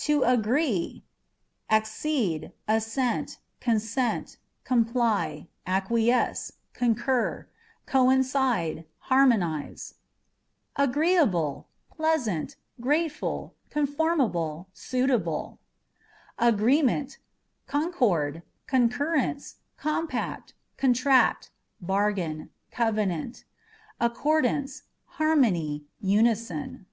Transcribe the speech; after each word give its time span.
To 0.00 0.22
Agree 0.22 1.02
â€" 1.70 1.76
accede, 1.76 2.52
assent, 2.68 3.38
consent, 3.58 4.36
comply, 4.64 5.48
acquiesce, 5.66 6.52
concur, 6.74 7.48
coincide, 7.86 8.84
harmonise. 8.98 9.94
Agreeable 10.76 11.68
â€" 11.90 11.96
pleasant; 11.96 12.56
grateful, 12.82 13.54
conformable, 13.70 14.68
suitable. 14.74 15.58
Agreement 16.38 17.08
â€" 17.08 17.16
concord, 17.66 18.42
concurrence, 18.66 19.56
compact, 19.78 20.52
contract, 20.76 21.50
bar 21.80 22.12
gain, 22.12 22.50
covenant; 22.70 23.46
accordance, 23.98 24.82
harmony, 25.06 25.86
unison. 25.98 26.84